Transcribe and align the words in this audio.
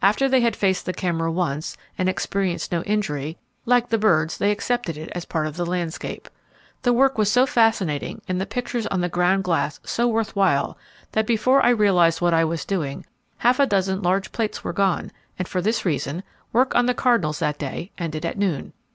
After 0.00 0.26
they 0.26 0.40
had 0.40 0.56
faced 0.56 0.86
the 0.86 0.94
camera 0.94 1.30
once, 1.30 1.76
and 1.98 2.08
experienced 2.08 2.72
no 2.72 2.82
injury, 2.84 3.36
like 3.66 3.90
the 3.90 3.98
birds, 3.98 4.38
they 4.38 4.50
accepted 4.50 4.96
it 4.96 5.10
as 5.14 5.26
part 5.26 5.46
of 5.46 5.58
the 5.58 5.66
landscape. 5.66 6.30
The 6.80 6.94
work 6.94 7.18
was 7.18 7.30
so 7.30 7.44
fascinating, 7.44 8.22
and 8.26 8.40
the 8.40 8.46
pictures 8.46 8.86
on 8.86 9.02
the 9.02 9.10
ground 9.10 9.44
glass 9.44 9.78
so 9.84 10.08
worth 10.08 10.34
while, 10.34 10.78
that 11.12 11.26
before 11.26 11.62
I 11.62 11.68
realized 11.76 12.22
what 12.22 12.32
I 12.32 12.42
was 12.42 12.64
doing, 12.64 13.04
half 13.36 13.60
a 13.60 13.66
dozen 13.66 14.00
large 14.00 14.32
plates 14.32 14.64
were 14.64 14.72
gone, 14.72 15.10
and 15.38 15.46
for 15.46 15.60
this 15.60 15.84
reason, 15.84 16.22
work 16.54 16.72
with 16.74 16.86
the 16.86 16.94
cardinals 16.94 17.40
that 17.40 17.58
day 17.58 17.90
ended 17.98 18.24
at 18.24 18.38
noon. 18.38 18.72